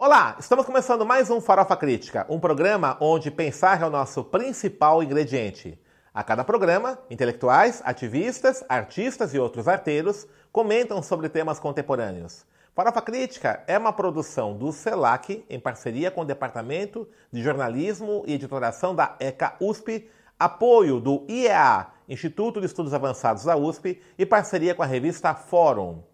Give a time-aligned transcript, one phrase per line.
[0.00, 5.02] Olá, estamos começando mais um Farofa Crítica, um programa onde pensar é o nosso principal
[5.02, 5.76] ingrediente.
[6.14, 12.46] A cada programa, intelectuais, ativistas, artistas e outros arteiros comentam sobre temas contemporâneos.
[12.76, 18.34] Farofa Crítica é uma produção do CELAC em parceria com o Departamento de Jornalismo e
[18.34, 20.08] Editoração da ECA USP,
[20.38, 26.04] apoio do IEA, Instituto de Estudos Avançados da USP, e parceria com a revista Fórum.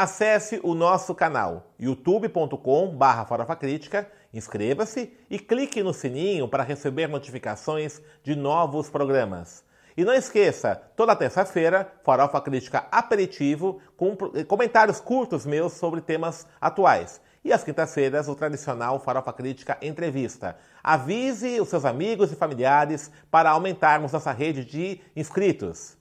[0.00, 8.36] Acesse o nosso canal youtube.com.br farofacrítica, inscreva-se e clique no sininho para receber notificações de
[8.36, 9.64] novos programas.
[9.96, 17.20] E não esqueça, toda terça-feira, Farofa Crítica Aperitivo, com comentários curtos meus sobre temas atuais.
[17.44, 20.58] E às quintas-feiras, o tradicional Farofa Crítica Entrevista.
[20.80, 25.96] Avise os seus amigos e familiares para aumentarmos nossa rede de inscritos.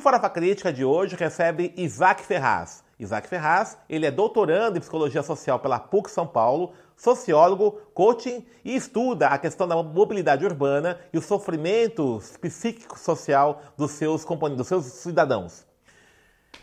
[0.00, 2.82] O Farofa Crítica de hoje recebe Isaac Ferraz.
[2.98, 8.74] Isaac Ferraz, ele é doutorando em Psicologia Social pela PUC São Paulo, sociólogo, coaching e
[8.74, 15.66] estuda a questão da mobilidade urbana e o sofrimento psíquico-social dos seus dos seus cidadãos.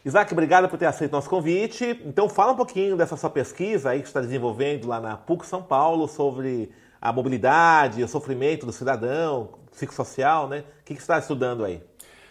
[0.03, 2.02] Isaac, obrigado por ter aceito nosso convite.
[2.05, 5.61] Então fala um pouquinho dessa sua pesquisa aí que está desenvolvendo lá na PUC São
[5.61, 10.63] Paulo sobre a mobilidade, o sofrimento do cidadão, psicossocial, né?
[10.81, 11.83] O que você está estudando aí?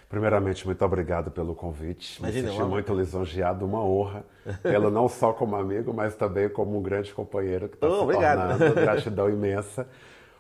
[0.08, 2.18] Primeiramente, muito obrigado pelo convite.
[2.20, 4.24] Imagina, Me senti muito lisonjeado, uma honra,
[4.62, 8.02] pelo não só como amigo, mas também como um grande companheiro que está oh, se
[8.02, 8.58] obrigado.
[8.58, 8.74] tornando.
[8.74, 9.88] Gratidão imensa.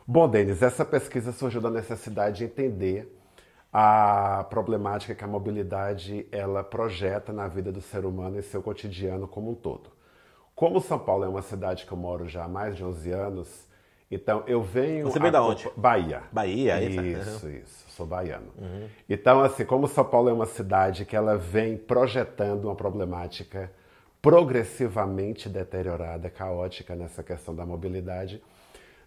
[0.06, 3.12] Bom, Denis, essa pesquisa surgiu da necessidade de entender
[3.72, 9.26] a problemática que a mobilidade ela projeta na vida do ser humano e seu cotidiano
[9.26, 9.90] como um todo.
[10.54, 13.65] Como São Paulo é uma cidade que eu moro já há mais de 11 anos,
[14.10, 15.06] então eu venho...
[15.06, 15.68] Você veio da onde?
[15.76, 16.22] Bahia.
[16.32, 17.48] Bahia, isso, isso.
[17.48, 18.52] isso sou baiano.
[18.58, 18.88] Uhum.
[19.08, 23.72] Então, assim, como São Paulo é uma cidade que ela vem projetando uma problemática
[24.20, 28.42] progressivamente deteriorada, caótica nessa questão da mobilidade,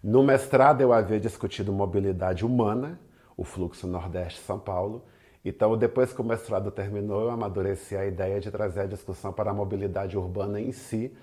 [0.02, 2.98] no mestrado eu havia discutido mobilidade humana,
[3.36, 5.04] o fluxo Nordeste-São Paulo.
[5.44, 9.50] Então, depois que o mestrado terminou, eu amadureci a ideia de trazer a discussão para
[9.50, 11.14] a mobilidade urbana em si,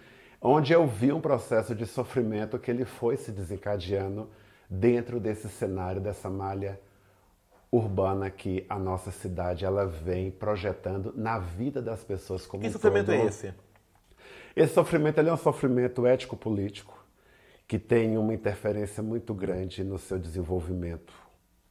[0.42, 4.30] onde eu vi um processo de sofrimento que ele foi se desencadeando
[4.70, 6.80] dentro desse cenário, dessa malha
[7.72, 12.72] urbana que a nossa cidade ela vem projetando na vida das pessoas como que um
[12.72, 13.54] sofrimento é esse?
[14.56, 16.98] Esse sofrimento é um sofrimento ético-político
[17.68, 21.14] que tem uma interferência muito grande no seu desenvolvimento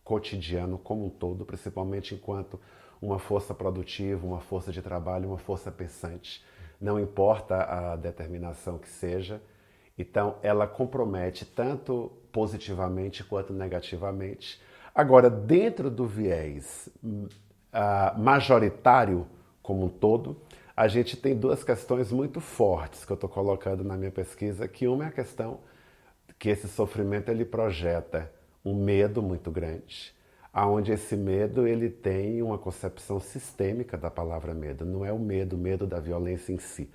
[0.05, 2.61] cotidiano como um todo, principalmente enquanto
[3.01, 6.45] uma força produtiva, uma força de trabalho, uma força pensante.
[6.81, 9.41] Não importa a determinação que seja,
[9.99, 14.61] então ela compromete tanto positivamente quanto negativamente.
[14.95, 19.27] Agora, dentro do viés uh, majoritário
[19.63, 20.41] como um todo,
[20.77, 24.87] a gente tem duas questões muito fortes que eu estou colocando na minha pesquisa, que
[24.87, 25.61] uma é a questão
[26.39, 28.31] que esse sofrimento ele projeta
[28.65, 30.15] um medo muito grande,
[30.57, 34.87] aonde esse medo ele tem uma concepção sistêmica da palavra medo.
[34.87, 36.91] Não é o medo, o medo da violência em si.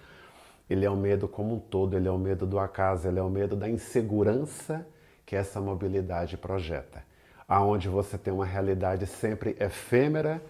[0.68, 3.22] Ele é o medo como um todo, ele é o medo do acaso, ele é
[3.22, 4.88] o medo da insegurança
[5.26, 7.04] que essa mobilidade projeta
[7.52, 10.42] aonde você tem uma realidade sempre efêmera,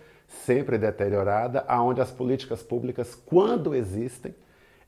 [0.46, 4.36] sempre deteriorada, aonde as políticas públicas, quando existem,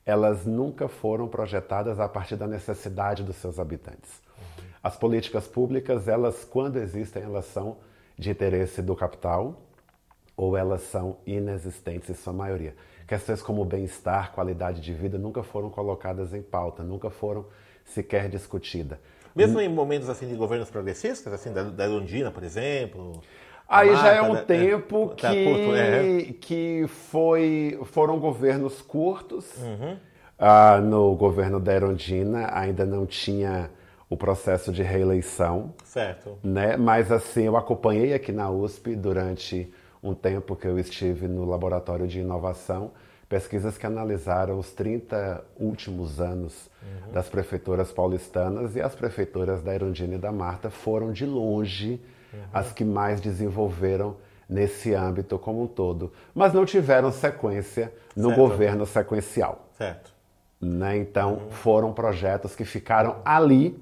[0.05, 4.21] elas nunca foram projetadas a partir da necessidade dos seus habitantes.
[4.83, 7.77] As políticas públicas, elas quando existem, elas são
[8.17, 9.61] de interesse do capital
[10.35, 12.75] ou elas são inexistentes em sua maioria.
[13.07, 17.45] Questões como bem-estar, qualidade de vida nunca foram colocadas em pauta, nunca foram
[17.85, 18.97] sequer discutidas.
[19.35, 23.21] Mesmo em momentos assim de governos progressistas, assim da, da Londrina, por exemplo.
[23.67, 26.33] Aí já é um da, tempo é, que, curto, é.
[26.39, 29.45] que foi, foram governos curtos.
[29.57, 29.97] Uhum.
[30.37, 33.71] Ah, no governo da Erondina ainda não tinha
[34.13, 35.73] o processo de reeleição.
[35.83, 36.37] Certo.
[36.43, 36.77] Né?
[36.77, 39.73] Mas assim, eu acompanhei aqui na USP durante
[40.03, 42.91] um tempo que eu estive no laboratório de inovação
[43.27, 47.11] pesquisas que analisaram os 30 últimos anos uhum.
[47.11, 51.99] das prefeituras paulistanas e as prefeituras da Erundina e da Marta foram de longe
[52.31, 52.39] uhum.
[52.53, 54.17] as que mais desenvolveram
[54.47, 58.39] nesse âmbito como um todo, mas não tiveram sequência no certo.
[58.39, 59.67] governo sequencial.
[59.75, 60.13] Certo.
[60.61, 60.97] Né?
[60.97, 61.49] Então uhum.
[61.49, 63.75] foram projetos que ficaram ali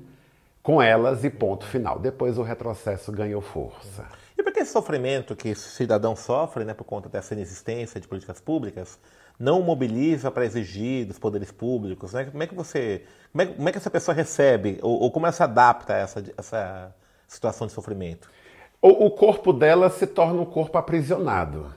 [0.62, 2.00] com elas e ponto final.
[2.00, 4.06] Depois o retrocesso ganhou força.
[4.38, 8.08] E por que esse sofrimento que esse cidadão sofre né, por conta dessa inexistência de
[8.08, 9.00] políticas públicas
[9.40, 12.14] não mobiliza para exigir dos poderes públicos?
[12.14, 12.26] Né?
[12.26, 15.26] Como é que você, como é, como é, que essa pessoa recebe ou, ou como
[15.26, 16.96] ela se adapta a essa, essa
[17.28, 18.30] situação de sofrimento?
[18.82, 21.72] O, o corpo dela se torna um corpo aprisionado,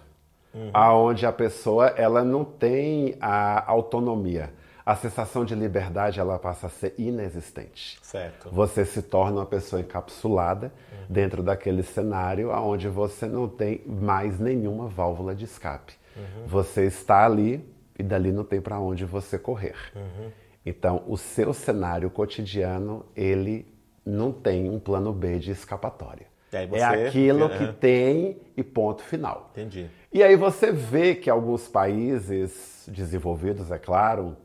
[0.54, 0.70] uhum.
[0.72, 4.52] aonde a pessoa ela não tem a autonomia.
[4.84, 7.98] A sensação de liberdade ela passa a ser inexistente.
[8.02, 8.50] Certo.
[8.50, 11.06] Você se torna uma pessoa encapsulada uhum.
[11.08, 15.94] dentro daquele cenário aonde você não tem mais nenhuma válvula de escape.
[16.14, 16.46] Uhum.
[16.46, 17.66] Você está ali
[17.98, 19.76] e dali não tem para onde você correr.
[19.96, 20.30] Uhum.
[20.66, 23.66] Então, o seu cenário cotidiano, ele
[24.04, 26.26] não tem um plano B de escapatória.
[26.50, 26.76] Você...
[26.76, 29.50] É aquilo que tem e ponto final.
[29.52, 29.90] Entendi.
[30.12, 34.36] E aí você vê que alguns países desenvolvidos, é claro,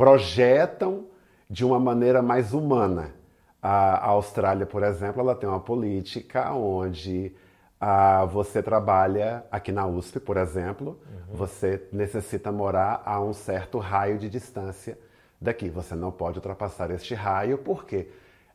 [0.00, 1.04] projetam
[1.48, 3.12] de uma maneira mais humana.
[3.60, 7.36] A Austrália, por exemplo, ela tem uma política onde
[7.78, 11.36] ah, você trabalha aqui na USP, por exemplo, uhum.
[11.36, 14.98] você necessita morar a um certo raio de distância
[15.38, 15.68] daqui.
[15.68, 18.08] Você não pode ultrapassar este raio, porque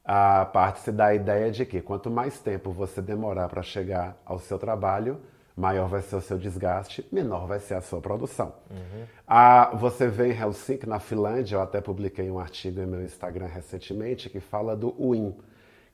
[0.03, 4.57] a parte-se da ideia de que quanto mais tempo você demorar para chegar ao seu
[4.57, 5.21] trabalho,
[5.55, 8.53] maior vai ser o seu desgaste, menor vai ser a sua produção.
[8.69, 9.05] Uhum.
[9.25, 13.47] Ah, você vê em Helsinki, na Finlândia, eu até publiquei um artigo em meu Instagram
[13.47, 15.35] recentemente que fala do UIM,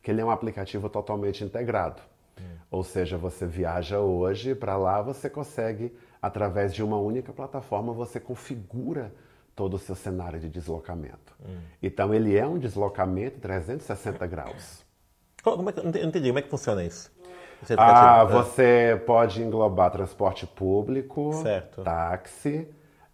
[0.02, 2.02] que ele é um aplicativo totalmente integrado.
[2.40, 2.46] Uhum.
[2.72, 8.19] Ou seja, você viaja hoje para lá, você consegue, através de uma única plataforma, você
[8.19, 9.14] configura
[9.56, 11.36] todo o seu cenário de deslocamento.
[11.46, 11.60] Hum.
[11.84, 14.86] Então ele é um deslocamento 360 graus.
[15.44, 17.12] Como é que, não entendi, como é que funciona isso?
[17.62, 21.84] Você ah, você pode englobar transporte público, certo.
[21.84, 22.68] táxi,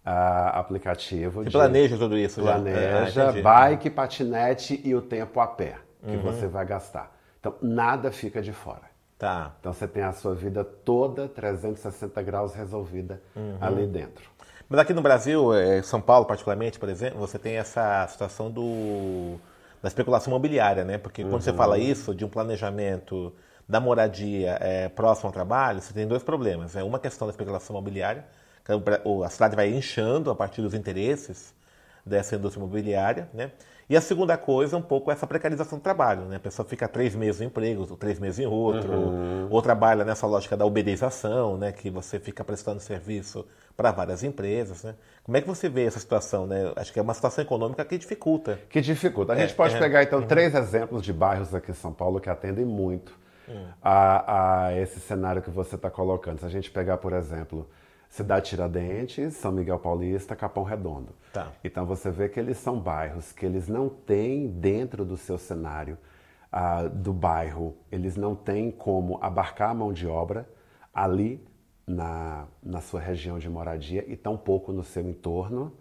[0.06, 1.42] uh, aplicativo.
[1.42, 3.22] Você de, planeja tudo isso planeja, já?
[3.24, 6.22] Planeja, bike, patinete e o tempo a pé que uhum.
[6.22, 7.14] você vai gastar.
[7.40, 8.88] Então, nada fica de fora.
[9.18, 9.52] Tá.
[9.58, 13.58] Então, você tem a sua vida toda 360 graus resolvida uhum.
[13.60, 14.30] ali dentro.
[14.68, 19.36] Mas aqui no Brasil, é, São Paulo particularmente, por exemplo, você tem essa situação do,
[19.82, 20.98] da especulação imobiliária, né?
[20.98, 21.40] Porque quando uhum.
[21.40, 23.32] você fala isso, de um planejamento
[23.68, 26.74] da moradia é, próximo ao trabalho, você tem dois problemas.
[26.74, 28.24] É uma questão da especulação imobiliária,
[28.64, 31.54] que a cidade vai inchando a partir dos interesses
[32.04, 33.50] dessa indústria imobiliária, né?
[33.90, 36.36] E a segunda coisa é um pouco essa precarização do trabalho, né?
[36.36, 39.48] A pessoa fica três meses em um emprego, três meses em outro, uhum.
[39.50, 41.72] ou trabalha nessa lógica da uberização, né?
[41.72, 44.94] Que você fica prestando serviço para várias empresas, né?
[45.24, 46.70] Como é que você vê essa situação, né?
[46.76, 48.58] Acho que é uma situação econômica que dificulta.
[48.68, 49.32] Que dificulta.
[49.32, 50.26] A gente é, pode é, pegar, então, uhum.
[50.26, 53.14] três exemplos de bairros aqui em São Paulo que atendem muito
[53.82, 56.40] a, a esse cenário que você está colocando.
[56.40, 57.68] Se a gente pegar, por exemplo,
[58.08, 61.14] Cidade Tiradentes, São Miguel Paulista, Capão Redondo.
[61.32, 61.52] Tá.
[61.62, 65.98] Então você vê que eles são bairros que eles não têm dentro do seu cenário
[66.52, 70.48] uh, do bairro, eles não têm como abarcar a mão de obra
[70.92, 71.46] ali
[71.86, 75.72] na, na sua região de moradia e tampouco no seu entorno.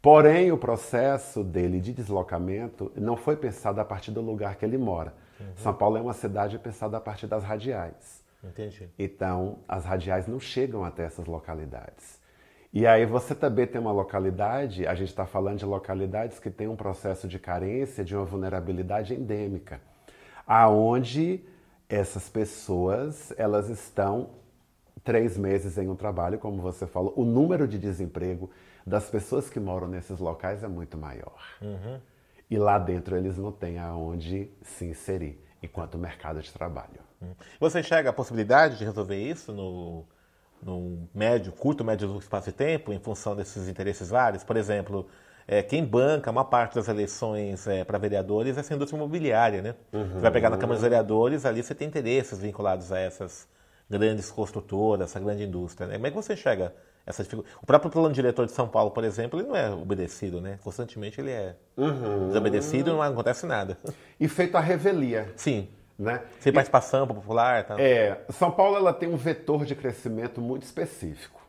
[0.00, 4.78] Porém, o processo dele de deslocamento não foi pensado a partir do lugar que ele
[4.78, 5.12] mora.
[5.40, 5.46] Uhum.
[5.56, 8.24] São Paulo é uma cidade pensada a partir das radiais.
[8.42, 8.88] Entendi.
[8.98, 12.18] Então, as radiais não chegam até essas localidades.
[12.72, 16.68] E aí você também tem uma localidade, a gente está falando de localidades que têm
[16.68, 19.80] um processo de carência, de uma vulnerabilidade endêmica,
[20.46, 21.42] aonde
[21.88, 24.30] essas pessoas elas estão
[25.02, 28.50] três meses em um trabalho, como você falou, o número de desemprego
[28.86, 31.38] das pessoas que moram nesses locais é muito maior.
[31.62, 31.98] Uhum.
[32.50, 37.00] E lá dentro eles não têm aonde se inserir enquanto mercado de trabalho.
[37.20, 37.32] Hum.
[37.60, 40.04] Você enxerga a possibilidade de resolver isso no,
[40.62, 44.44] no médio, curto, médio espaço de tempo, em função desses interesses vários?
[44.44, 45.08] Por exemplo,
[45.46, 49.74] é, quem banca uma parte das eleições é, para vereadores é essa indústria imobiliária, né?
[49.92, 50.12] Uhum.
[50.12, 53.48] Você vai pegar na Câmara dos Vereadores, ali você tem interesses vinculados a essas
[53.88, 55.86] grandes construtoras, essa grande indústria.
[55.86, 55.94] Né?
[55.94, 56.74] Como é que você enxerga
[57.08, 57.56] essa dificuldade?
[57.62, 60.58] O próprio plano diretor de São Paulo, por exemplo, ele não é obedecido, né?
[60.62, 62.28] Constantemente ele é uhum.
[62.28, 63.78] desobedecido e não acontece nada.
[64.20, 65.32] E feito a revelia.
[65.36, 65.68] Sim.
[65.98, 66.22] Né?
[66.38, 67.64] Sem participação popular.
[67.64, 67.80] Tá?
[67.80, 71.40] É, São Paulo ela tem um vetor de crescimento muito específico,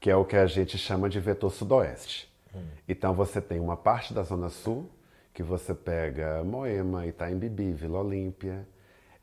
[0.00, 2.32] que é o que a gente chama de vetor sudoeste.
[2.54, 2.62] Hum.
[2.88, 4.90] Então você tem uma parte da Zona Sul,
[5.34, 8.66] que você pega Moema, Itaim Bibi, Vila Olímpia,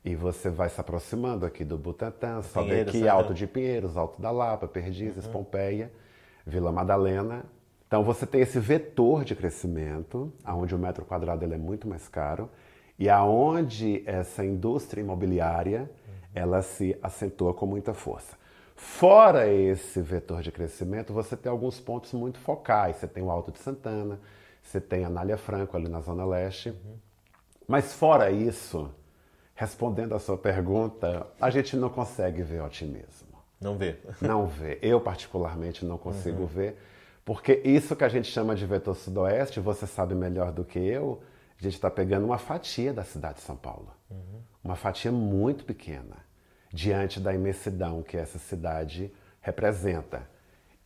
[0.04, 4.20] e você vai se aproximando aqui do Butantã, sobe Pinheiros, aqui Alto de Pinheiros, Alto
[4.20, 5.32] da Lapa, Perdizes, uhum.
[5.32, 5.92] Pompeia,
[6.46, 7.44] Vila Madalena.
[7.86, 12.08] Então você tem esse vetor de crescimento, onde o metro quadrado ele é muito mais
[12.08, 12.50] caro,
[12.98, 15.90] e aonde essa indústria imobiliária
[16.34, 18.36] ela se acentua com muita força.
[18.74, 22.96] Fora esse vetor de crescimento, você tem alguns pontos muito focais.
[22.96, 24.18] Você tem o Alto de Santana,
[24.62, 26.70] você tem a Anália Franco ali na Zona Leste.
[26.70, 26.96] Uhum.
[27.68, 28.90] Mas fora isso,
[29.62, 33.28] respondendo a sua pergunta, a gente não consegue ver otimismo.
[33.60, 33.96] Não vê.
[34.20, 34.76] Não vê.
[34.82, 36.46] Eu, particularmente, não consigo uhum.
[36.48, 36.82] ver.
[37.24, 41.22] Porque isso que a gente chama de vetor sudoeste, você sabe melhor do que eu,
[41.60, 43.94] a gente está pegando uma fatia da cidade de São Paulo.
[44.10, 44.40] Uhum.
[44.64, 46.16] Uma fatia muito pequena.
[46.72, 50.22] diante da imensidão que essa cidade representa.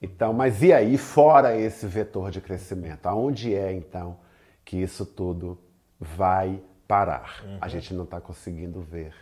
[0.02, 3.06] Então, mas e aí, fora esse vetor de crescimento?
[3.06, 4.18] Aonde é então
[4.64, 5.58] que isso tudo
[5.98, 7.42] vai parar?
[7.44, 7.58] Uhum.
[7.60, 9.12] A gente não está conseguindo ver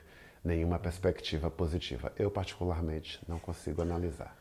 [0.44, 2.12] nenhuma perspectiva positiva.
[2.18, 4.36] Eu, particularmente, não consigo analisar.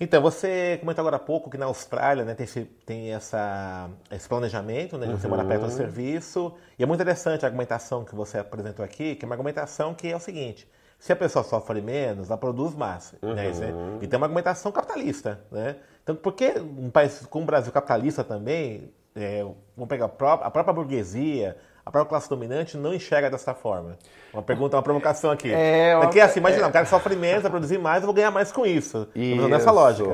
[0.00, 4.28] Então, você comentou agora há pouco que na Austrália né, tem, esse, tem essa, esse
[4.28, 5.30] planejamento né, de você uhum.
[5.30, 6.52] morar perto do serviço.
[6.76, 10.08] E é muito interessante a argumentação que você apresentou aqui, que é uma argumentação que
[10.08, 13.14] é o seguinte: se a pessoa sofre menos, ela produz mais.
[13.22, 13.34] Uhum.
[13.34, 13.52] Né?
[14.00, 15.40] E tem uma argumentação capitalista.
[15.50, 15.76] Né?
[16.02, 19.42] Então, por que um país como o Brasil capitalista também, é,
[19.76, 23.98] vamos pegar a própria, a própria burguesia, a própria classe dominante não enxerga dessa forma?
[24.32, 25.52] Uma pergunta, uma provocação aqui.
[25.52, 26.68] É, Porque assim, imagina, é...
[26.68, 29.08] o cara sofre menos, vai produzir mais, eu vou ganhar mais com isso.
[29.14, 29.48] isso.
[29.48, 30.10] Nessa lógica.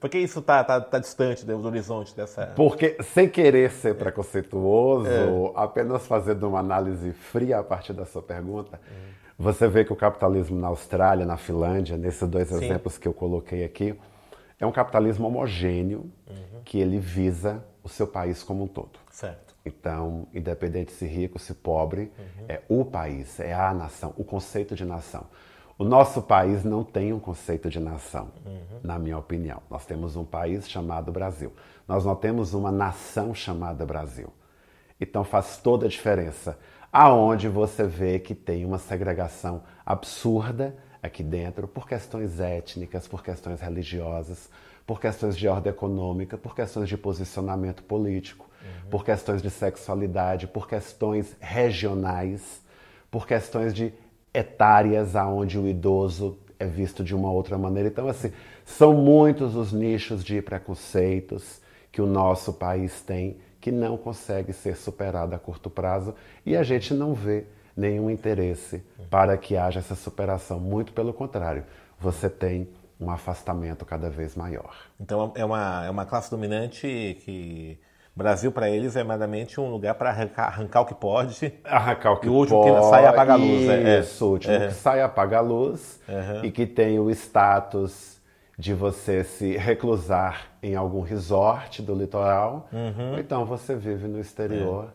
[0.00, 2.46] Por que isso está tá, tá distante do horizonte dessa.
[2.56, 5.52] Porque, sem querer ser preconceituoso, é.
[5.54, 9.12] apenas fazendo uma análise fria a partir da sua pergunta, hum.
[9.38, 12.64] você vê que o capitalismo na Austrália, na Finlândia, nesses dois Sim.
[12.64, 13.94] exemplos que eu coloquei aqui,
[14.58, 16.62] é um capitalismo homogêneo uhum.
[16.64, 18.98] que ele visa o seu país como um todo.
[19.10, 19.49] Certo.
[19.64, 22.44] Então, independente se rico, se pobre, uhum.
[22.48, 25.26] é o país, é a nação, o conceito de nação.
[25.80, 28.80] O nosso país não tem um conceito de nação, uhum.
[28.82, 29.62] na minha opinião.
[29.70, 31.52] Nós temos um país chamado Brasil.
[31.88, 34.30] Nós não temos uma nação chamada Brasil.
[35.00, 36.58] Então faz toda a diferença.
[36.92, 43.62] Aonde você vê que tem uma segregação absurda aqui dentro por questões étnicas, por questões
[43.62, 44.50] religiosas,
[44.86, 48.49] por questões de ordem econômica, por questões de posicionamento político.
[48.90, 52.60] Por questões de sexualidade, por questões regionais,
[53.10, 53.92] por questões de
[54.34, 57.88] etárias, aonde o idoso é visto de uma outra maneira.
[57.88, 58.32] Então, assim,
[58.64, 64.76] são muitos os nichos de preconceitos que o nosso país tem que não consegue ser
[64.76, 66.14] superado a curto prazo
[66.46, 67.44] e a gente não vê
[67.76, 70.58] nenhum interesse para que haja essa superação.
[70.58, 71.64] Muito pelo contrário,
[71.98, 72.68] você tem
[72.98, 74.74] um afastamento cada vez maior.
[74.98, 77.78] Então é uma, é uma classe dominante que
[78.20, 81.52] Brasil para eles é meramente um lugar para arrancar, arrancar, o que pode.
[81.64, 82.76] Arrancar o que e o último pode.
[82.76, 83.68] que sai apaga a luz.
[83.68, 83.98] É.
[84.00, 84.68] Isso, o último é.
[84.68, 86.44] que sai apaga a luz uhum.
[86.44, 88.20] e que tem o status
[88.58, 92.68] de você se reclusar em algum resort do litoral.
[92.70, 93.12] Uhum.
[93.12, 94.88] Ou então você vive no exterior é.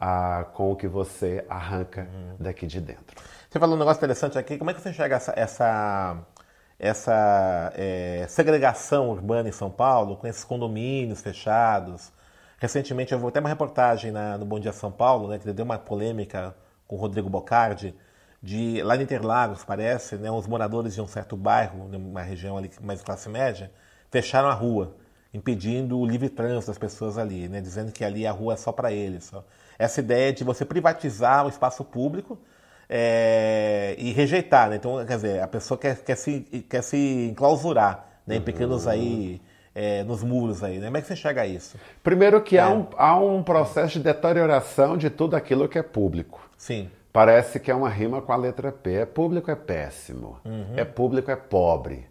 [0.00, 2.36] ah, com o que você arranca uhum.
[2.40, 3.14] daqui de dentro.
[3.50, 4.56] Você falou um negócio interessante aqui.
[4.56, 6.16] Como é que você enxerga essa, essa,
[6.78, 12.10] essa é, segregação urbana em São Paulo, com esses condomínios fechados?
[12.62, 15.80] Recentemente vou até uma reportagem na, no Bom Dia São Paulo, né, que deu uma
[15.80, 16.54] polêmica
[16.86, 17.92] com o Rodrigo Bocardi,
[18.40, 22.70] de lá em Interlagos, parece, né, os moradores de um certo bairro, uma região ali
[22.80, 23.68] mais classe média,
[24.12, 24.94] fecharam a rua,
[25.34, 28.70] impedindo o livre trânsito das pessoas ali, né, dizendo que ali a rua é só
[28.70, 29.24] para eles.
[29.24, 29.44] Só.
[29.76, 32.38] Essa ideia de você privatizar o espaço público
[32.88, 34.76] é, e rejeitar, né?
[34.76, 39.40] Então, quer dizer, a pessoa quer, quer, se, quer se enclausurar né, em pequenos aí
[39.74, 40.86] é, nos muros aí, né?
[40.86, 41.76] Como é que você chega a isso?
[42.02, 42.60] Primeiro que é.
[42.60, 46.48] há, um, há um processo de deterioração de tudo aquilo que é público.
[46.56, 46.90] Sim.
[47.12, 48.92] Parece que é uma rima com a letra P.
[48.94, 50.38] É público é péssimo.
[50.44, 50.74] Uhum.
[50.76, 52.06] É público é pobre.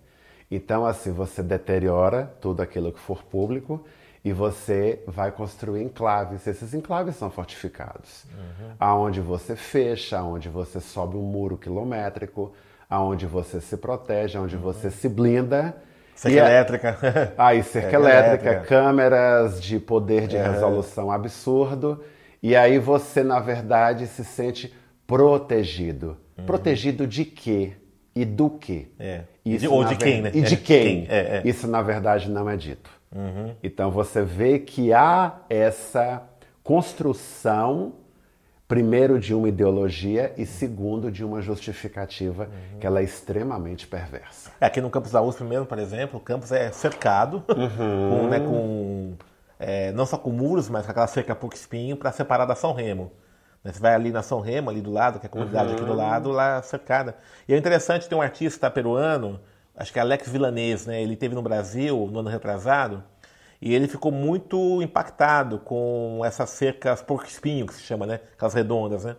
[0.49, 3.83] Então, assim, você deteriora tudo aquilo que for público
[4.23, 6.45] e você vai construir enclaves.
[6.45, 8.25] Esses enclaves são fortificados.
[8.25, 8.71] Uhum.
[8.79, 12.51] Aonde você fecha, aonde você sobe um muro quilométrico,
[12.89, 14.61] aonde você se protege, aonde uhum.
[14.61, 15.75] você se blinda
[16.21, 16.97] Cerca e elétrica.
[17.35, 20.47] Aí, cerca, cerca elétrica, elétrica, câmeras de poder de é.
[20.47, 22.03] resolução absurdo.
[22.43, 24.71] E aí você, na verdade, se sente
[25.07, 26.17] protegido.
[26.37, 26.45] Uhum.
[26.45, 27.73] Protegido de quê?
[28.15, 28.89] E do quê?
[28.99, 29.21] É.
[29.43, 30.31] Isso, de, ou de quem, né?
[30.31, 30.57] E de é.
[30.57, 31.07] quem?
[31.09, 32.91] É, é, Isso, na verdade, não é dito.
[33.15, 33.55] Uhum.
[33.63, 36.21] Então você vê que há essa
[36.63, 37.93] construção
[38.71, 42.79] primeiro de uma ideologia e segundo de uma justificativa uhum.
[42.79, 44.49] que ela é extremamente perversa.
[44.61, 48.09] É, aqui no campus da USP mesmo, por exemplo, o campus é cercado, uhum.
[48.21, 49.13] com, né, com
[49.59, 52.71] é, não só com muros, mas com aquela cerca pouco espinho para separar da São
[52.71, 53.11] Remo.
[53.61, 55.75] Né, você vai ali na São Remo, ali do lado, que é a comunidade uhum.
[55.75, 55.97] aqui do uhum.
[55.97, 57.17] lado, lá cercada.
[57.49, 59.37] E é interessante, tem um artista peruano,
[59.75, 61.03] acho que é Alex Vilanês, né?
[61.03, 63.03] Ele teve no Brasil no ano retrasado,
[63.61, 68.19] e ele ficou muito impactado com essas cercas porco-espinho, que se chama, né?
[68.33, 69.15] Aquelas redondas, né?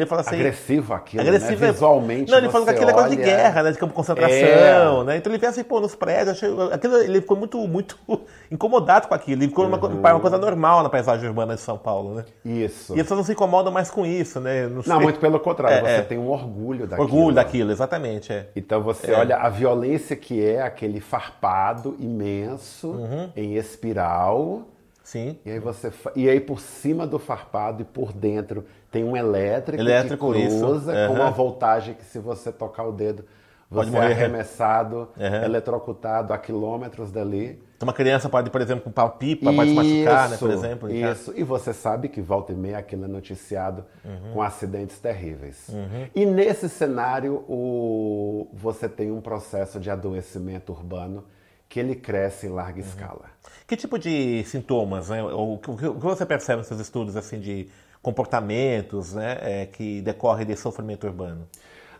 [0.00, 1.70] Ele fala assim, agressivo aquilo, agressivo né?
[1.70, 2.30] Visualmente.
[2.30, 3.70] Não, ele falou que aquilo é coisa de guerra, né?
[3.70, 5.04] De campo de concentração, é.
[5.04, 5.16] né?
[5.18, 7.96] Então ele vê assim, pô, nos prédios, achei, aquilo, ele ficou muito, muito
[8.50, 9.42] incomodado com aquilo.
[9.42, 9.76] Ele ficou uhum.
[9.76, 12.24] uma, uma, coisa normal na paisagem urbana de São Paulo, né?
[12.44, 12.96] Isso.
[12.96, 14.66] E as pessoas não se incomodam mais com isso, né?
[14.66, 16.02] Não, não muito pelo contrário, é, você é.
[16.02, 17.08] tem um orgulho daquilo.
[17.08, 18.48] Orgulho daquilo, exatamente, é.
[18.56, 19.14] Então você é.
[19.14, 23.30] olha a violência que é aquele farpado imenso uhum.
[23.36, 24.62] em espiral.
[25.04, 25.38] Sim.
[25.44, 29.82] E aí você e aí por cima do farpado e por dentro tem um elétrico,
[29.82, 31.08] elétrico que cruza isso.
[31.08, 33.24] com uma voltagem que se você tocar o dedo
[33.70, 34.12] Pode você é morrer.
[34.12, 35.44] arremessado, Uhum.
[35.44, 37.60] eletrocutado a quilômetros dali.
[37.76, 40.90] Então, uma criança pode, por exemplo, com pipa, pode se machucar, né, por exemplo.
[40.90, 41.02] e.
[41.02, 41.32] Isso.
[41.34, 44.32] E você sabe que volta e meia aquilo é noticiado Uhum.
[44.34, 45.68] com acidentes terríveis.
[46.14, 48.48] E nesse cenário, o...
[48.52, 51.24] você tem um processo de adoecimento urbano
[51.68, 52.86] que ele cresce em larga Uhum.
[52.86, 53.24] escala.
[53.66, 55.20] Que tipo de sintomas, né?
[55.24, 55.72] O que
[56.06, 57.68] você percebe nos seus estudos assim de
[58.04, 61.48] comportamentos, né, é, que decorrem desse sofrimento urbano?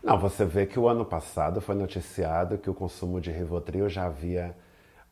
[0.03, 4.05] Não, você vê que o ano passado foi noticiado que o consumo de Rivotril já
[4.05, 4.55] havia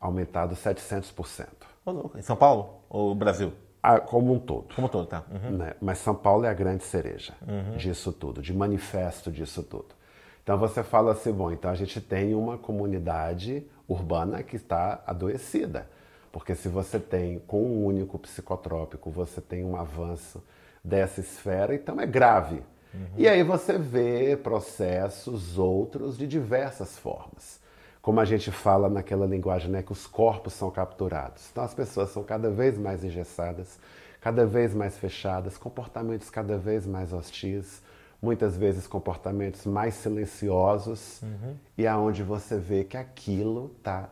[0.00, 1.48] aumentado 700%.
[1.84, 2.16] Ô, louco.
[2.16, 3.52] Em São Paulo ou Brasil?
[3.82, 4.72] Ah, Como um todo.
[4.72, 5.24] Como um todo, tá?
[5.30, 5.56] Uhum.
[5.58, 5.74] né?
[5.80, 7.34] Mas São Paulo é a grande cereja
[7.76, 9.88] disso tudo, de manifesto disso tudo.
[10.44, 15.88] Então você fala assim, bom, então a gente tem uma comunidade urbana que está adoecida.
[16.30, 20.42] Porque se você tem, com um único psicotrópico, você tem um avanço
[20.84, 22.62] dessa esfera, então é grave.
[23.16, 27.58] E aí você vê processos outros de diversas formas.
[28.00, 31.48] Como a gente fala naquela linguagem, né, que os corpos são capturados.
[31.50, 33.80] Então as pessoas são cada vez mais engessadas,
[34.20, 37.82] cada vez mais fechadas, comportamentos cada vez mais hostis,
[38.22, 41.20] muitas vezes comportamentos mais silenciosos,
[41.76, 44.08] e aonde você vê que aquilo está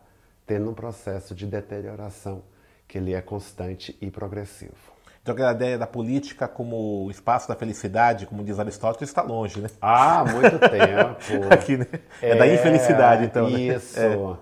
[0.46, 2.42] tendo um processo de deterioração,
[2.88, 4.91] que ele é constante e progressivo.
[5.22, 9.60] Então, aquela ideia da política como o espaço da felicidade, como diz Aristóteles, está longe,
[9.60, 9.68] né?
[9.80, 11.52] Há muito tempo.
[11.52, 11.86] Aqui, né?
[12.20, 13.48] É, da infelicidade, então.
[13.48, 13.58] né?
[13.60, 14.38] Isso.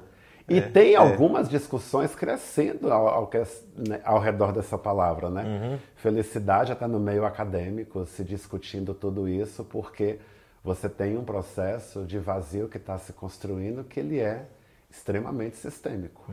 [0.49, 3.38] E tem algumas discussões crescendo ao, ao, que-
[3.76, 5.44] né, ao redor dessa palavra, né?
[5.44, 5.78] Uhum.
[5.96, 10.18] Felicidade está no meio acadêmico se discutindo tudo isso, porque
[10.64, 14.46] você tem um processo de vazio que está se construindo que ele é
[14.90, 16.25] extremamente sistêmico.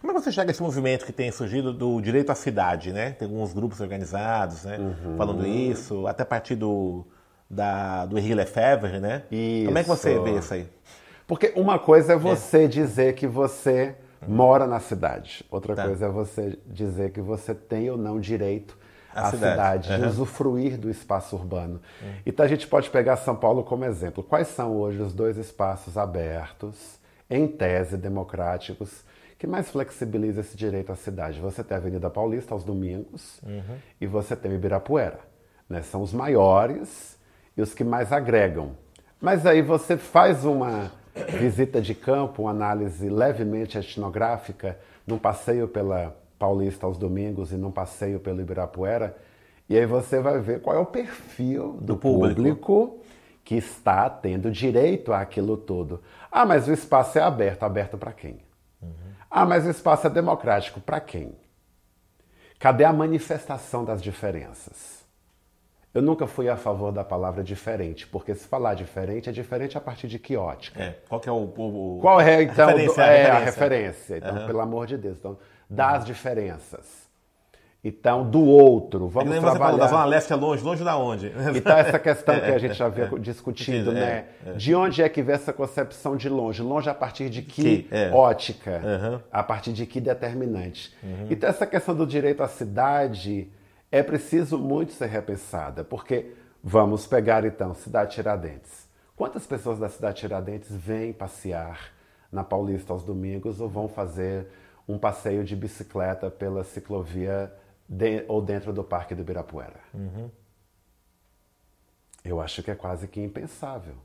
[0.00, 2.92] Como é que você chega a esse movimento que tem surgido do direito à cidade,
[2.92, 3.12] né?
[3.12, 4.78] Tem alguns grupos organizados, né?
[4.78, 5.16] Uhum.
[5.16, 7.04] Falando isso, até a partir do,
[7.48, 9.22] da, do Henri Lefebvre, né?
[9.64, 10.22] Como é que você Isso.
[10.24, 10.68] vê isso aí?
[11.26, 13.94] Porque uma coisa é você dizer que você
[14.26, 15.84] mora na cidade, outra Tá.
[15.86, 18.76] coisa é você dizer que você tem ou não direito
[19.14, 19.52] A à cidade.
[19.86, 20.08] cidade, de Uhum.
[20.08, 21.80] usufruir do espaço urbano.
[22.26, 24.22] Então a gente pode pegar São Paulo como exemplo.
[24.24, 29.04] Quais são hoje os dois espaços abertos, em tese democráticos,
[29.38, 31.40] que mais flexibiliza esse direito à cidade?
[31.40, 33.40] Você tem a Avenida Paulista aos domingos
[34.00, 35.20] e você tem o Ibirapuera.
[35.68, 35.82] Né?
[35.82, 37.18] São os maiores
[37.56, 38.72] e os que mais agregam.
[39.20, 40.92] Mas aí você faz uma
[41.38, 47.70] visita de campo, uma análise levemente etnográfica, num passeio pela Paulista aos domingos e num
[47.70, 49.16] passeio pelo Ibirapuera,
[49.68, 52.34] e aí você vai ver qual é o perfil do, Do público.
[52.34, 52.98] público.
[53.44, 56.02] Que está tendo direito àquilo tudo.
[56.32, 57.62] Ah, mas o espaço é aberto.
[57.62, 58.40] Aberto para quem?
[59.30, 60.80] Ah, mas o espaço é democrático.
[60.80, 61.34] Para quem?
[62.58, 65.04] Cadê a manifestação das diferenças?
[65.92, 69.80] Eu nunca fui a favor da palavra diferente, porque se falar diferente, é diferente a
[69.80, 70.82] partir de que ótica?
[70.82, 71.36] É, qual que é o...
[71.56, 73.44] o- Qual é, então, referência, do- a é, a referência.
[73.44, 74.16] referência?
[74.16, 75.16] Então, pelo amor de Deus.
[75.18, 75.38] Então,
[75.70, 77.03] das diferenças.
[77.86, 79.88] Então, do outro, É vamos nem você falou, da trabalhar...
[79.88, 81.30] Zona Leste é longe, longe da onde?
[81.54, 84.24] Então, essa questão que a gente já havia discutido, É, né?
[84.46, 84.52] é.
[84.52, 86.62] De onde é que vem essa concepção de longe?
[86.62, 88.10] Longe a partir de que, Que, é.
[88.10, 88.80] ótica?
[88.82, 89.20] Uhum.
[89.30, 90.96] A partir de que determinante?
[91.28, 93.48] Então, essa questão do direito à cidade
[93.92, 98.88] é preciso muito ser repensada, porque vamos pegar, então, Cidade Tiradentes.
[99.14, 101.92] Quantas pessoas da Cidade Tiradentes vêm passear
[102.32, 104.46] na Paulista aos domingos ou vão fazer
[104.88, 107.52] um passeio de bicicleta pela ciclovia
[107.88, 109.80] de- ou dentro do Parque do Ibirapuera?
[112.24, 113.96] Eu acho que é quase que impensável.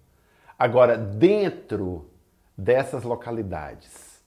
[0.57, 2.09] Agora, dentro
[2.57, 4.21] dessas localidades,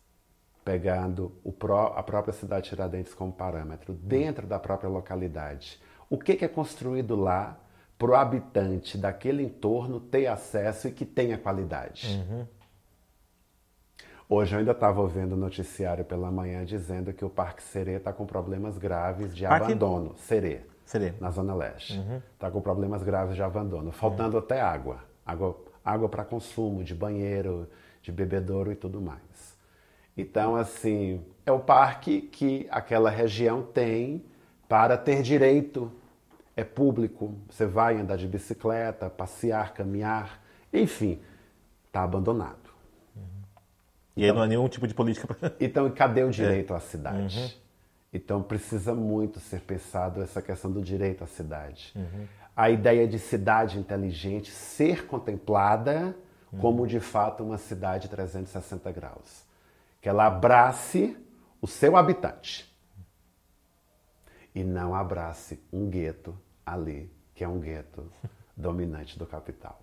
[0.65, 6.37] pegando pró- a própria cidade de Tiradentes como parâmetro, dentro da própria localidade, o que,
[6.37, 7.59] que é construído lá
[7.99, 12.25] para o habitante daquele entorno ter acesso e que tenha qualidade?
[14.35, 18.15] Hoje eu ainda estava ouvindo o noticiário pela manhã dizendo que o Parque Serê está
[18.15, 19.67] com problemas graves de Parque?
[19.67, 20.15] abandono.
[20.17, 21.13] Serê Serê.
[21.21, 22.03] na Zona Leste.
[22.33, 25.01] Está com problemas graves de abandono, faltando até água.
[25.27, 27.69] Água, água para consumo, de banheiro,
[28.01, 29.55] de bebedouro e tudo mais.
[30.17, 34.25] Então, assim, é o parque que aquela região tem
[34.67, 35.93] para ter direito.
[36.57, 40.43] É público, você vai andar de bicicleta, passear, caminhar,
[40.73, 41.21] enfim,
[41.87, 42.62] está abandonado.
[44.17, 45.53] E aí não há nenhum tipo de política pra...
[45.61, 47.61] Então, cadê o direito à cidade?
[48.13, 51.95] Então, precisa muito ser pensado essa questão do direito à cidade.
[52.55, 56.15] A ideia de cidade inteligente ser contemplada
[56.61, 59.45] como, de fato, uma cidade 360 graus.
[60.01, 61.17] Que ela abrace
[61.61, 62.71] o seu habitante
[64.55, 68.11] e não abrace um gueto ali, que é um gueto
[68.57, 69.82] dominante do capital.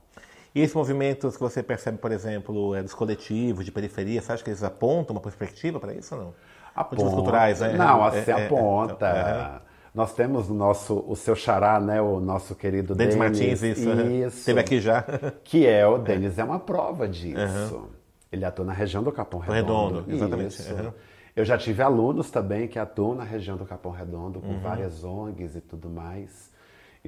[0.54, 4.44] E esses movimentos que você percebe, por exemplo, é dos coletivos, de periferia, você acha
[4.44, 6.34] que eles apontam uma perspectiva para isso ou não?
[6.76, 7.04] Aponta.
[7.04, 7.74] culturais, né?
[7.74, 9.06] Não, assim, é, aponta.
[9.06, 9.62] É, é,
[9.94, 12.02] Nós temos o nosso, o seu xará, né?
[12.02, 13.16] O nosso querido Denis.
[13.16, 13.90] Martins, isso.
[13.90, 14.38] isso.
[14.40, 15.04] Esteve aqui já.
[15.44, 17.76] Que é, o Denis é uma prova disso.
[17.76, 17.88] Uhum.
[18.32, 20.02] Ele atua na região do Capão Redondo.
[20.02, 20.62] Redondo, exatamente.
[20.72, 20.94] Uhum.
[21.36, 24.60] Eu já tive alunos também que atuam na região do Capão Redondo, com uhum.
[24.60, 26.50] várias ONGs e tudo mais.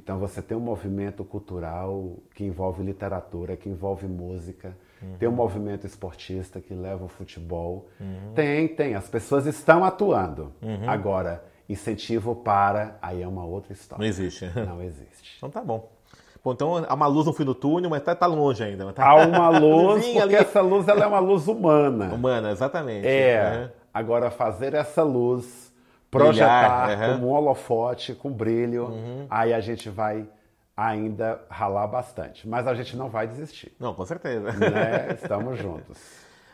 [0.01, 5.15] Então você tem um movimento cultural que envolve literatura, que envolve música, uhum.
[5.19, 7.87] tem um movimento esportista que leva o futebol.
[7.99, 8.33] Uhum.
[8.33, 8.95] Tem, tem.
[8.95, 10.51] As pessoas estão atuando.
[10.59, 10.89] Uhum.
[10.89, 14.01] Agora, incentivo para, aí é uma outra história.
[14.01, 14.49] Não existe.
[14.57, 15.35] Não existe.
[15.37, 15.87] Então tá bom.
[16.43, 18.91] Bom, então há uma luz no fim do túnel, mas tá, tá longe ainda.
[18.93, 19.07] Tá...
[19.07, 20.33] Há uma luz, porque ali.
[20.33, 22.11] essa luz ela é uma luz humana.
[22.11, 23.05] Humana, exatamente.
[23.05, 23.69] É.
[23.93, 25.60] Agora, fazer essa luz
[26.11, 27.15] projetar Brilhar, uhum.
[27.15, 29.25] como um holofote, com brilho, uhum.
[29.29, 30.27] aí a gente vai
[30.75, 32.47] ainda ralar bastante.
[32.47, 33.71] Mas a gente não vai desistir.
[33.79, 34.51] Não, com certeza.
[34.51, 35.13] Né?
[35.15, 35.97] Estamos juntos.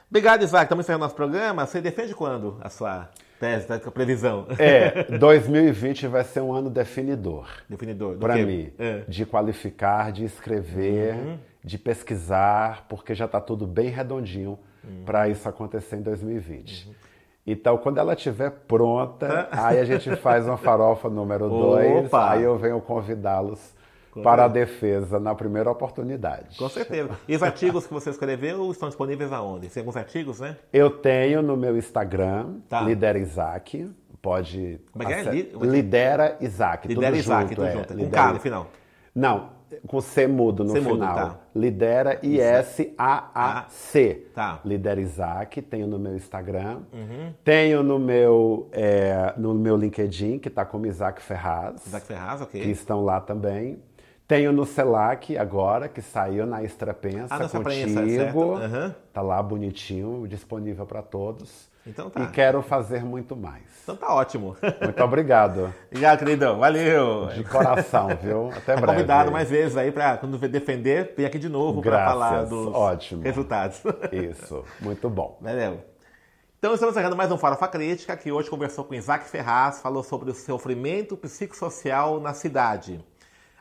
[0.10, 0.66] Obrigado, Isaac.
[0.66, 1.66] Estamos encerrando nosso programa.
[1.66, 4.48] Você defende quando a sua tese, a previsão?
[4.58, 7.48] É, 2020 vai ser um ano definidor.
[7.68, 8.18] Definidor.
[8.18, 8.72] Para mim.
[8.78, 9.04] É.
[9.08, 11.40] De qualificar, de escrever, uhum.
[11.64, 15.04] de pesquisar, porque já está tudo bem redondinho uhum.
[15.04, 16.90] para isso acontecer em 2020.
[17.50, 22.58] Então, quando ela estiver pronta, aí a gente faz uma farofa número 2, aí eu
[22.58, 23.74] venho convidá-los
[24.22, 26.58] para a defesa na primeira oportunidade.
[26.58, 27.12] Com certeza.
[27.26, 29.70] E os artigos que você escreveu estão disponíveis aonde?
[29.70, 30.58] Tem alguns artigos, né?
[30.74, 32.82] Eu tenho no meu Instagram, tá.
[32.82, 33.90] Lidera Isaac.
[34.22, 34.82] Pode.
[34.92, 35.66] Como é que é?
[35.66, 36.88] Lidera Isaac.
[36.88, 37.72] Lidera Isaac, junto, é.
[37.72, 37.88] junto.
[37.90, 38.24] Com Lidera...
[38.24, 38.68] K no final.
[39.16, 39.50] Não,
[39.88, 40.96] com C mudo no C final.
[40.96, 41.40] Mudo, tá.
[41.56, 43.88] Lidera I-S-A-A-C.
[44.34, 44.60] Tá.
[44.64, 46.82] Lidera Isaac, tenho no meu Instagram.
[46.94, 47.34] Uhum.
[47.44, 51.86] Tenho no meu, é, no meu LinkedIn, que está como Isaac Ferraz.
[51.86, 52.62] Isaac Ferraz, ok.
[52.62, 53.80] Que estão lá também.
[54.28, 57.64] Tenho no CELAC agora, que saiu na Extra Pensa ah, contigo.
[57.64, 58.94] Prensa, uhum.
[59.14, 61.70] Tá lá bonitinho, disponível para todos.
[61.86, 62.22] Então tá.
[62.22, 63.64] E quero fazer muito mais.
[63.82, 64.58] Então tá ótimo.
[64.84, 65.74] Muito obrigado.
[65.90, 66.60] obrigado, queridão.
[66.60, 67.28] Valeu.
[67.28, 68.50] De coração, viu?
[68.50, 68.88] Até tá breve.
[68.88, 73.24] convidado mais vezes aí para quando defender, vir aqui de novo para falar dos Ótimo.
[73.24, 73.82] resultados.
[74.12, 74.66] Isso.
[74.82, 75.38] Muito bom.
[75.40, 75.80] Valeu.
[76.60, 80.32] Então estamos encerrando mais um Farofa Crítica, que hoje conversou com Isaac Ferraz, falou sobre
[80.32, 83.00] o sofrimento psicossocial na cidade.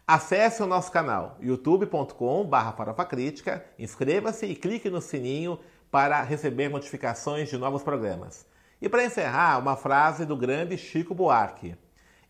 [0.09, 5.59] Acesse o nosso canal youtube.com.br Crítica, inscreva-se e clique no sininho
[5.91, 8.47] para receber notificações de novos programas.
[8.81, 11.75] E para encerrar, uma frase do grande Chico Buarque: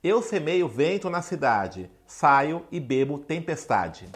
[0.02, 4.08] Eu semeio vento na cidade, saio e bebo tempestade.